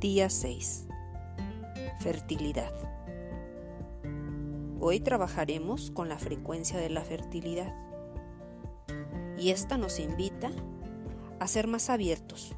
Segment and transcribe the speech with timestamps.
[0.00, 0.84] Día 6.
[2.00, 2.70] Fertilidad.
[4.78, 7.74] Hoy trabajaremos con la frecuencia de la fertilidad.
[9.38, 10.50] Y esta nos invita
[11.40, 12.54] a ser más abiertos,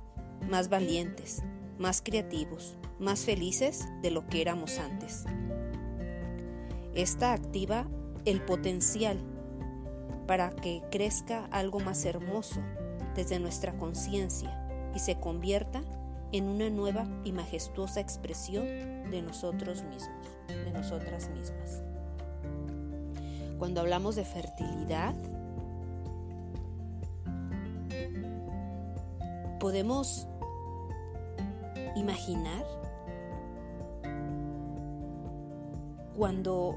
[0.50, 1.44] más valientes,
[1.78, 5.24] más creativos, más felices de lo que éramos antes.
[6.92, 7.86] Esta activa
[8.24, 9.16] el potencial
[10.26, 12.60] para que crezca algo más hermoso
[13.14, 15.84] desde nuestra conciencia y se convierta
[16.32, 18.66] en una nueva y majestuosa expresión
[19.10, 21.82] de nosotros mismos, de nosotras mismas.
[23.58, 25.14] Cuando hablamos de fertilidad,
[29.58, 30.28] podemos
[31.96, 32.64] imaginar
[36.16, 36.76] cuando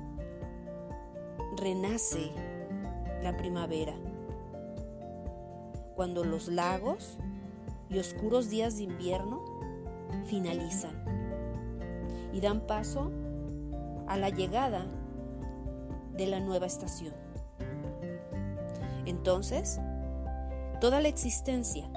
[1.57, 2.31] renace
[3.21, 3.93] la primavera,
[5.95, 7.17] cuando los lagos
[7.91, 9.44] y oscuros días de invierno
[10.25, 11.03] finalizan
[12.33, 13.11] y dan paso
[14.08, 14.86] a la llegada
[16.14, 17.14] de la nueva estación.
[19.06, 19.80] Entonces,
[20.80, 21.89] toda la existencia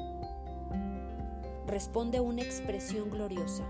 [1.66, 3.64] responde a una expresión gloriosa.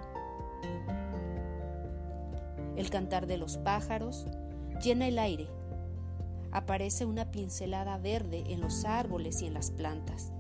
[2.77, 4.27] El cantar de los pájaros
[4.83, 5.49] llena el aire.
[6.53, 10.34] Aparece una pincelada verde en los árboles y en las plantas.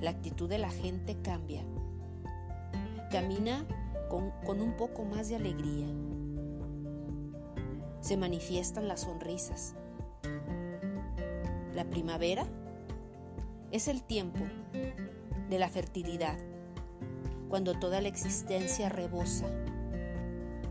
[0.00, 1.64] La actitud de la gente cambia.
[3.10, 3.66] Camina
[4.08, 5.86] con, un poco más de alegría.
[8.00, 9.74] Se manifiestan las sonrisas.
[11.74, 12.46] La primavera
[13.72, 14.44] es el tiempo
[15.50, 16.38] de la fertilidad,
[17.48, 19.46] cuando toda la existencia rebosa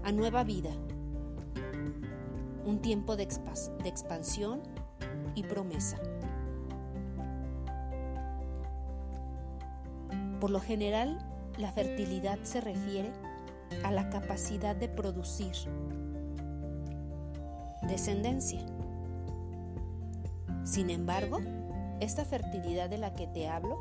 [0.04, 0.72] a nueva vida,
[2.66, 4.62] un tiempo de expansión
[5.36, 5.98] y promesa.
[10.40, 11.18] Por lo general,
[11.58, 13.12] la fertilidad se refiere
[13.84, 15.54] a la capacidad de producir
[17.88, 18.62] descendencia.
[20.64, 21.40] Sin embargo,
[22.00, 23.80] esta fertilidad de la que te hablo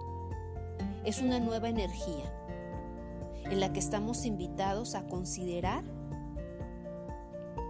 [1.05, 2.25] es una nueva energía
[3.45, 5.85] en la que estamos invitados a considerar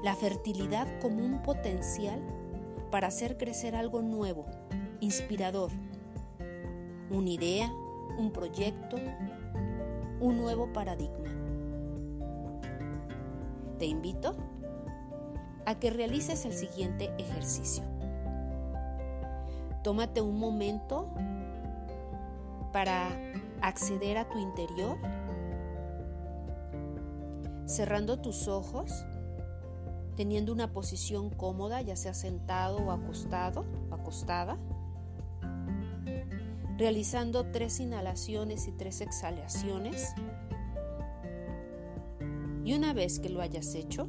[0.02, 2.20] la fertilidad como un potencial
[2.90, 4.46] para hacer crecer algo nuevo,
[5.00, 5.70] inspirador,
[7.10, 7.72] una idea,
[8.18, 8.96] un proyecto,
[10.20, 11.30] un nuevo paradigma.
[13.78, 14.34] Te invito
[15.66, 17.82] a que realices el siguiente ejercicio.
[19.82, 21.08] Tómate un momento
[22.72, 23.08] para
[23.60, 24.96] acceder a tu interior,
[27.66, 29.04] cerrando tus ojos,
[30.16, 34.56] teniendo una posición cómoda, ya sea sentado o acostado, acostada
[36.76, 40.14] realizando tres inhalaciones y tres exhalaciones.
[42.64, 44.08] Y una vez que lo hayas hecho,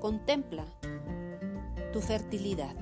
[0.00, 0.66] contempla
[1.92, 2.76] tu fertilidad.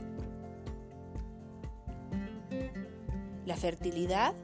[3.47, 4.35] La fertilidad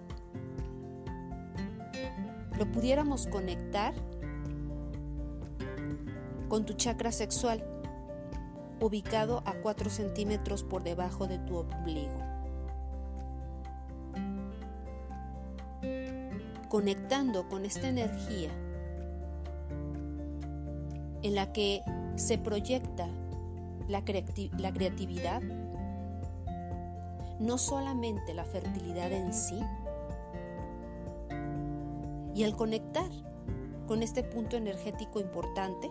[2.59, 3.95] lo pudiéramos conectar
[6.49, 7.65] con tu chakra sexual,
[8.81, 12.28] ubicado a 4 centímetros por debajo de tu ombligo.
[16.69, 18.51] Conectando con esta energía
[21.23, 21.83] en la que
[22.17, 23.09] se proyecta
[23.89, 25.41] la, creatividad,
[27.41, 29.61] no solamente la fertilidad en sí,
[32.35, 33.11] y al conectar
[33.87, 35.89] con este punto energético importante,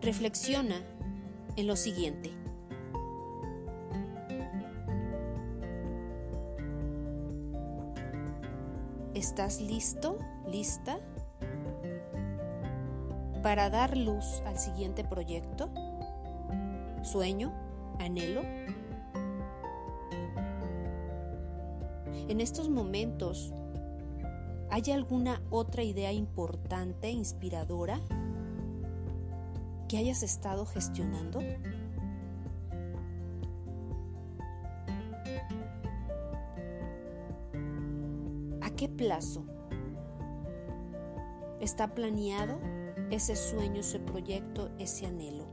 [0.00, 0.80] reflexiona
[1.56, 2.35] en lo siguiente.
[9.26, 10.18] ¿Estás listo?
[10.46, 11.00] ¿Lista?
[13.42, 15.68] Para dar luz al siguiente proyecto,
[17.02, 17.52] sueño,
[17.98, 18.42] anhelo.
[22.28, 23.52] En estos momentos,
[24.70, 28.00] ¿hay alguna otra idea importante, inspiradora,
[29.88, 31.40] que hayas estado gestionando?
[38.76, 39.44] Qué plazo
[41.60, 42.58] está planeado
[43.10, 45.46] ese sueño, ese proyecto, ese anhelo?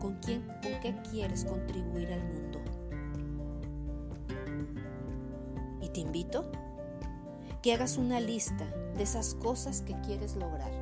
[0.00, 2.60] ¿Con quién, con qué quieres contribuir al mundo?
[5.80, 6.50] Y te invito
[7.62, 10.72] que hagas una lista de esas cosas que quieres lograr.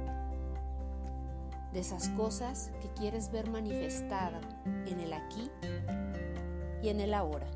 [1.73, 4.41] de esas cosas que quieres ver manifestada
[4.85, 5.51] en el aquí
[6.83, 7.47] y en el ahora.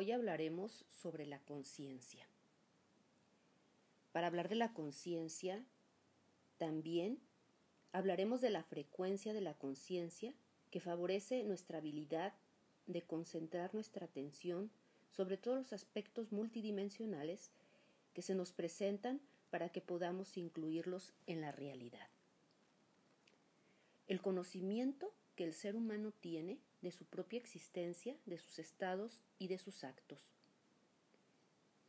[0.00, 2.26] Hoy hablaremos sobre la conciencia.
[4.12, 5.62] Para hablar de la conciencia,
[6.56, 7.20] también
[7.92, 10.32] hablaremos de la frecuencia de la conciencia
[10.70, 12.32] que favorece nuestra habilidad
[12.86, 14.70] de concentrar nuestra atención
[15.10, 17.50] sobre todos los aspectos multidimensionales
[18.14, 19.20] que se nos presentan
[19.50, 22.08] para que podamos incluirlos en la realidad.
[24.08, 29.48] El conocimiento que el ser humano tiene de su propia existencia, de sus estados y
[29.48, 30.32] de sus actos.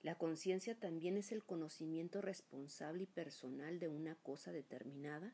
[0.04, 5.32] La conciencia también es el conocimiento responsable y personal de una cosa determinada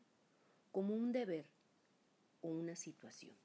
[0.71, 1.45] como un deber
[2.41, 3.35] o una situación.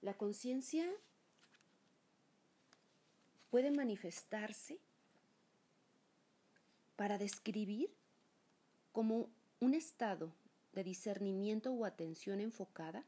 [0.00, 0.90] La conciencia
[3.50, 4.78] puede manifestarse
[6.96, 7.90] para describir
[8.92, 9.28] como
[9.60, 10.32] un estado
[10.72, 13.04] de discernimiento o atención enfocada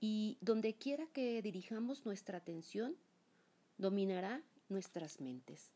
[0.00, 2.96] y donde quiera que dirijamos nuestra atención,
[3.78, 5.70] dominará nuestras mentes.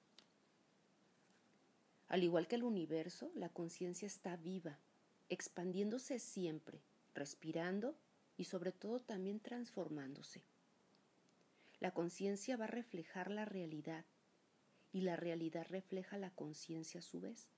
[2.09, 4.79] Al igual que el universo, la conciencia está viva,
[5.29, 6.83] expandiéndose siempre,
[7.15, 7.97] respirando
[8.37, 10.43] y sobre todo también transformándose.
[11.81, 14.05] La conciencia va a reflejar la realidad
[14.93, 17.49] y la realidad refleja la conciencia a su vez.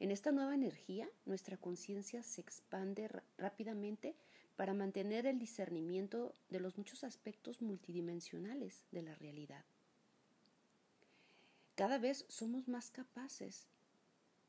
[0.00, 3.08] En esta nueva energía, nuestra conciencia se expande
[3.38, 4.16] rápidamente
[4.56, 9.64] para mantener el discernimiento de los muchos aspectos multidimensionales de la realidad.
[11.74, 13.66] Cada vez somos más capaces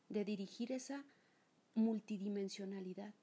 [0.09, 1.03] de dirigir esa
[1.73, 3.13] multidimensionalidad,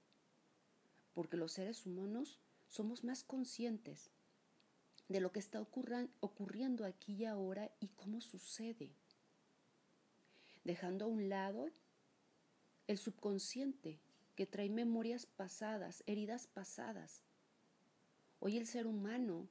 [1.14, 4.10] porque los seres humanos somos más conscientes
[5.08, 8.90] de lo que está ocurriendo aquí y ahora y cómo sucede,
[10.64, 11.70] dejando a un lado
[12.88, 14.00] el subconsciente
[14.34, 17.22] que trae memorias pasadas, heridas pasadas.
[18.40, 19.48] Hoy el ser humano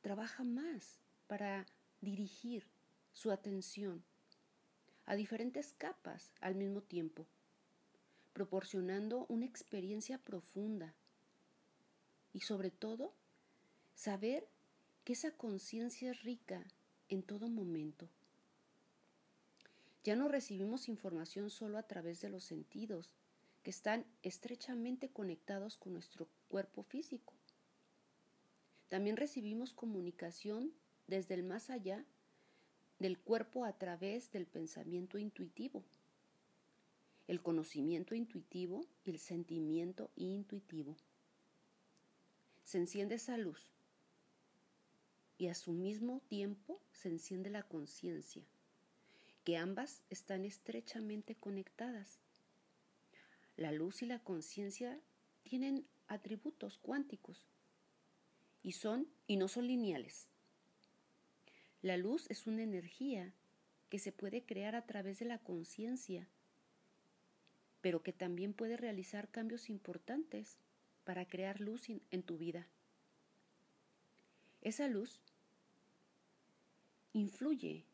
[0.00, 1.66] trabaja más para
[2.00, 2.66] dirigir
[3.12, 4.04] su atención
[5.06, 7.26] a diferentes capas al mismo tiempo,
[8.32, 10.94] proporcionando una experiencia profunda
[12.32, 13.14] y sobre todo
[13.94, 14.46] saber
[15.04, 16.64] que esa conciencia es rica
[17.08, 18.08] en todo momento.
[20.04, 23.10] Ya no recibimos información solo a través de los sentidos,
[23.66, 27.34] que están estrechamente conectados con nuestro cuerpo físico.
[28.88, 30.72] También recibimos comunicación
[31.08, 32.04] desde el más allá
[33.00, 35.82] del cuerpo a través del pensamiento intuitivo,
[37.26, 40.96] el conocimiento intuitivo y el sentimiento intuitivo.
[42.62, 43.72] Se enciende esa luz
[45.38, 48.44] y a su mismo tiempo se enciende la conciencia,
[49.42, 52.20] que ambas están estrechamente conectadas.
[53.56, 55.00] La luz y la conciencia
[55.42, 57.46] tienen atributos cuánticos
[58.62, 60.28] y son y no son lineales.
[61.82, 63.32] La luz es una energía
[63.88, 66.28] que se puede crear a través de la conciencia,
[67.80, 70.58] pero que también puede realizar cambios importantes
[71.04, 72.66] para crear luz en tu vida.
[74.60, 75.22] Esa luz
[77.12, 77.84] influye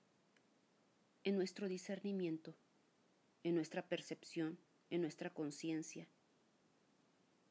[1.25, 2.57] en nuestro discernimiento,
[3.45, 4.59] en nuestra percepción,
[4.93, 6.07] en nuestra conciencia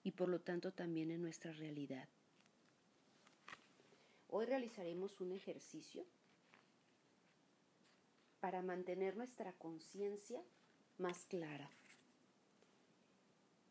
[0.03, 2.07] y por lo tanto también en nuestra realidad.
[4.29, 6.05] Hoy realizaremos un ejercicio
[8.41, 10.39] para mantener nuestra conciencia
[10.99, 11.71] más clara.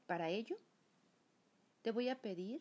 [0.08, 0.58] Para ello,
[1.82, 2.60] te voy a pedir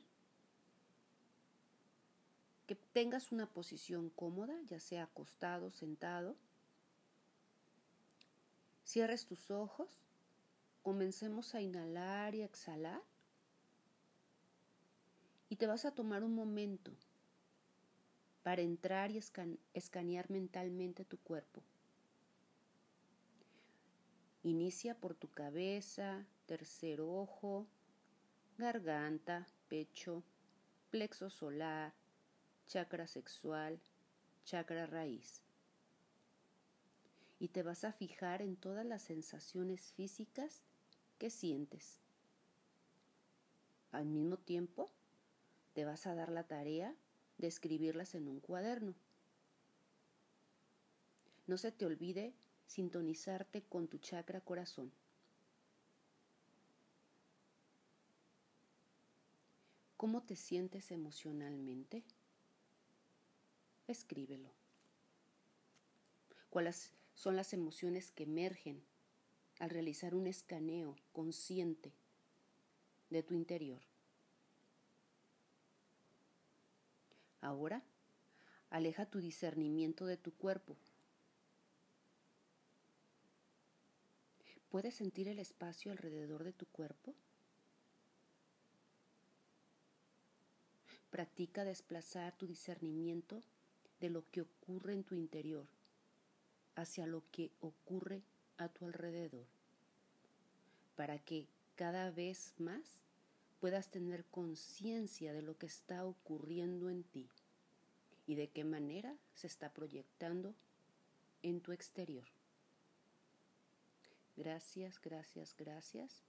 [2.68, 6.36] que tengas una posición cómoda, ya sea acostado, sentado.
[8.84, 10.09] Cierres tus ojos
[10.82, 13.02] Comencemos a inhalar y exhalar.
[15.50, 16.92] Y te vas a tomar un momento
[18.44, 19.20] para entrar y
[19.74, 21.62] escanear mentalmente tu cuerpo.
[24.44, 27.68] Inicia por tu cabeza, tercer ojo,
[28.58, 30.24] garganta, pecho,
[30.90, 31.94] plexo solar,
[32.68, 33.80] chakra sexual,
[34.46, 35.42] chakra raíz.
[37.40, 40.64] Y te vas a fijar en todas las sensaciones físicas
[41.20, 42.00] ¿Qué sientes.
[43.92, 44.90] Al mismo tiempo,
[45.74, 46.96] te vas a dar la tarea
[47.38, 48.96] de escribirlas en un cuaderno.
[51.46, 52.34] No se te olvide
[52.68, 54.94] sintonizarte con tu chakra corazón.
[59.98, 62.06] ¿Cómo te sientes emocionalmente?
[63.88, 64.54] Escríbelo.
[66.50, 68.82] ¿Cuáles son las emociones que emergen
[69.60, 71.94] al realizar un escaneo consciente
[73.10, 73.82] de tu interior?
[77.42, 77.84] Ahora,
[78.70, 80.76] aleja tu discernimiento de tu cuerpo.
[84.70, 87.16] ¿Puedes sentir el espacio alrededor de tu cuerpo?
[91.10, 93.42] Practica desplazar tu discernimiento
[94.00, 95.68] de lo que ocurre en tu interior
[96.76, 98.22] hacia lo que ocurre
[98.60, 99.48] a tu alrededor,
[100.96, 103.00] para que cada vez más
[103.60, 107.30] puedas tener conciencia de lo que está ocurriendo en ti
[108.28, 110.54] y de qué manera se está proyectando
[111.42, 112.26] en tu exterior.
[114.36, 116.24] Gracias, gracias, gracias.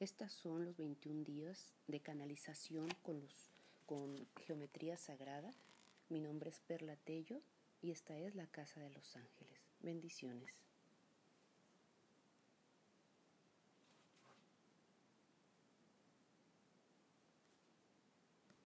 [0.00, 3.52] Estas son los 21 días de canalización con los
[3.86, 5.52] con geometría sagrada.
[6.08, 7.40] Mi nombre es Perla Tello
[7.80, 9.60] y esta es la Casa de los Ángeles.
[9.80, 10.71] Bendiciones.